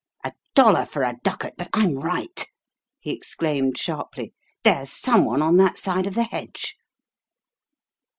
[0.23, 2.47] "A dollar for a ducat but I'm right!"
[2.99, 4.33] he exclaimed sharply.
[4.63, 6.75] "There's someone on that side of the hedge."